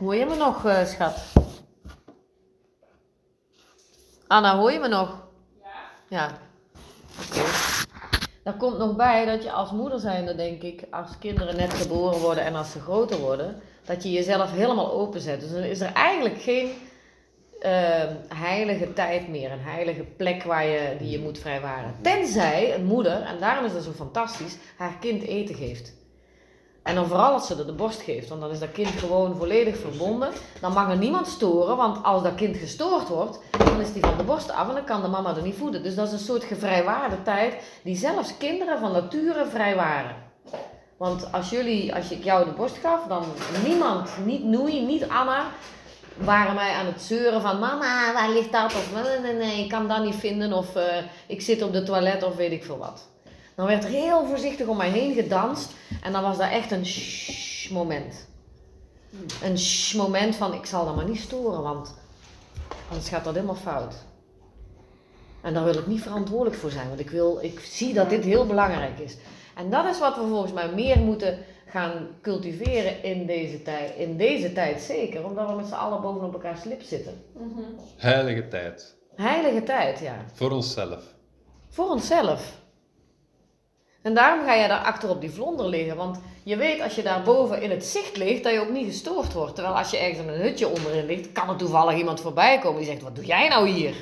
[0.00, 1.32] Hoor je me nog, eh, schat?
[4.26, 5.26] Anna, hoor je me nog?
[5.62, 5.68] Ja.
[6.08, 6.38] Ja.
[7.28, 7.42] Oké.
[8.44, 12.18] Daar komt nog bij dat je als moeder zijnde, denk ik, als kinderen net geboren
[12.18, 15.40] worden en als ze groter worden, dat je jezelf helemaal openzet.
[15.40, 16.72] Dus dan is er eigenlijk geen
[17.60, 18.04] eh,
[18.34, 21.94] heilige tijd meer, een heilige plek waar je, die je moet vrijwaren.
[22.00, 25.98] Tenzij een moeder, en daarom is dat zo fantastisch, haar kind eten geeft.
[26.82, 29.76] En dan vooral als ze de borst geeft, want dan is dat kind gewoon volledig
[29.78, 30.30] verbonden.
[30.60, 34.16] Dan mag er niemand storen, want als dat kind gestoord wordt, dan is die van
[34.16, 35.82] de borst af en dan kan de mama er niet voeden.
[35.82, 40.14] Dus dat is een soort gevrijwaarde tijd die zelfs kinderen van nature vrijwaren.
[40.96, 43.24] Want als jullie, als ik jou de borst gaf, dan
[43.64, 45.46] niemand, niet Noei, niet Anna,
[46.16, 48.64] waren mij aan het zeuren van mama, waar ligt dat?
[48.64, 50.52] Of nee, nee, nee, ik kan dat niet vinden.
[50.52, 53.08] Of eh, ik zit op de toilet of weet ik veel wat.
[53.60, 55.72] Dan werd er heel voorzichtig om mij heen gedanst.
[56.02, 58.28] En dan was dat echt een shh moment.
[59.42, 61.94] Een shh moment van ik zal dat maar niet storen, want
[62.88, 63.94] anders gaat dat helemaal fout.
[65.42, 68.24] En daar wil ik niet verantwoordelijk voor zijn, want ik, wil, ik zie dat dit
[68.24, 69.16] heel belangrijk is.
[69.56, 73.96] En dat is wat we volgens mij meer moeten gaan cultiveren in deze tijd.
[73.96, 77.24] In deze tijd zeker, omdat we met z'n allen bovenop elkaar slip zitten.
[77.96, 78.96] Heilige tijd.
[79.14, 80.24] Heilige tijd, ja.
[80.32, 81.14] Voor onszelf.
[81.68, 82.59] Voor onszelf.
[84.02, 85.96] En daarom ga je daar achter op die vlonder liggen.
[85.96, 88.86] Want je weet als je daar boven in het zicht ligt, dat je ook niet
[88.86, 89.54] gestoord wordt.
[89.54, 92.78] Terwijl als je ergens in een hutje onderin ligt, kan er toevallig iemand voorbij komen
[92.78, 93.94] die zegt, wat doe jij nou hier?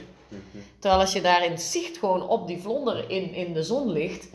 [0.79, 3.93] Terwijl als je daar in het zicht gewoon op die vlonder in, in de zon
[3.93, 4.29] ligt,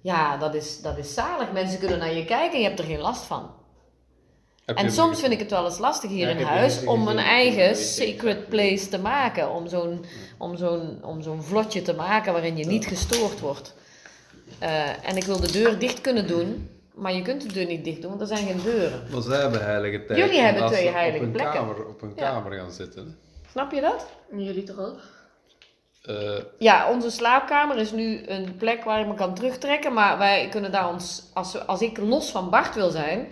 [0.00, 1.52] ja, dat is, dat is zalig.
[1.52, 3.50] Mensen kunnen naar je kijken en je hebt er geen last van.
[4.64, 7.76] En soms vind ik het wel eens lastig hier Ja, in huis om een eigen
[7.76, 9.50] sacred place te maken.
[9.50, 10.04] Om zo'n,
[10.38, 13.74] om zo'n, om zo'n vlotje te maken waarin je niet gestoord wordt.
[14.58, 17.84] Eh, en ik wil de deur dicht kunnen doen, maar je kunt de deur niet
[17.84, 19.02] dicht doen, want er zijn geen deuren.
[19.12, 20.18] Maar zij hebben heilige tijd.
[20.18, 21.54] Jullie hebben twee ze heilige op plekken.
[21.54, 22.30] Kamer, op een Ja.
[22.30, 23.18] kamer gaan zitten.
[23.50, 24.06] Snap je dat?
[24.36, 24.98] Jullie toch ook?
[26.02, 29.92] Eh, Ja, onze slaapkamer is nu een plek waar ik me kan terugtrekken.
[29.92, 33.28] Maar wij kunnen daar ons, als, als ik los van Bart wil zijn,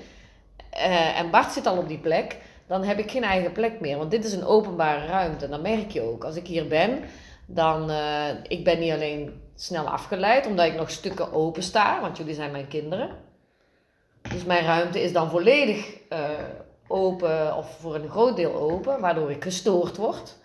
[0.71, 3.97] eh, en Bart zit al op die plek, dan heb ik geen eigen plek meer.
[3.97, 5.45] Want dit is een openbare ruimte.
[5.45, 6.25] En dat merk je ook.
[6.25, 6.99] Als ik hier ben,
[7.47, 12.17] dan, eh ik ben niet alleen snel afgeleid, omdat ik nog stukken open sta, want
[12.17, 13.11] jullie zijn mijn kinderen.
[14.33, 16.21] Dus mijn ruimte is dan volledig eh,
[16.89, 20.37] open, of voor een groot deel open, waardoor ik gestoord word.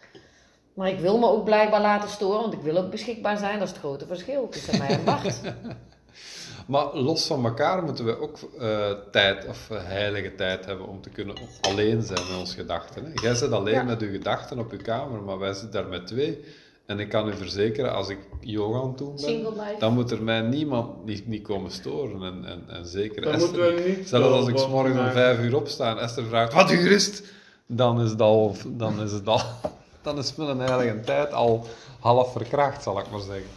[0.73, 3.53] Maar ik wil me ook blijkbaar laten storen, want ik wil ook beschikbaar zijn.
[3.59, 5.41] Dat is het grote verschil tussen mij en Bart.
[6.67, 11.01] maar los van elkaar moeten we ook eh, tijd of eh, heilige tijd hebben om
[11.01, 13.05] te kunnen alleen zijn met onze gedachten.
[13.05, 13.11] Hè.
[13.22, 13.83] Jij zit alleen Ja.
[13.83, 16.45] met je gedachten op je kamer, maar wij zitten daar met twee.
[16.91, 20.24] En ik kan u verzekeren, als ik yoga aan het doen ben, dan moet er
[20.24, 22.24] mij niemand niet, niet komen storen.
[22.24, 23.50] En, en, en zeker Dan Esther.
[23.50, 26.53] moeten we niet Zelfs als ik storen, morgens om vijf uur opsta en Esther vraagt,
[26.53, 27.24] wat uur is het?
[27.66, 29.41] Dan is het al, dan is het al,
[30.03, 31.68] dan is mijn heilige tijd al
[32.00, 33.50] half verkracht, zal ik maar zeggen.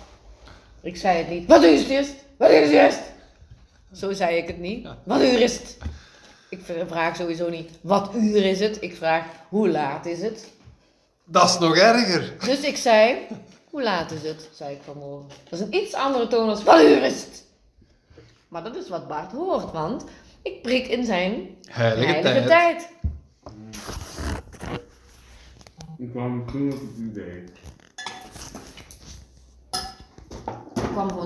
[0.81, 1.49] ik zei het niet.
[1.49, 2.15] Wat uur is het eerst?
[2.37, 3.03] Wat uur is het eerst?
[3.93, 4.89] Zo zei ik het niet.
[5.05, 5.79] Wat uur is het?
[6.49, 8.77] Ik vraag sowieso niet, wat uur is het?
[8.81, 10.53] Ik vraag, hoe laat is het?
[11.25, 12.35] Dat is nog erger.
[12.45, 13.27] Dus ik zei,
[13.71, 14.49] hoe laat is het?
[14.53, 15.29] Zei ik vanmorgen.
[15.49, 17.45] Dat is een iets andere toon als, wat uur is het?
[18.49, 20.05] Maar dat is wat Bart hoort, want
[20.43, 22.79] ik prik in zijn Heilige, heilige tijd.
[22.79, 22.89] tijd.
[25.99, 27.45] Ik kwam toen op het idee.
[30.75, 31.23] Ik kwam gewoon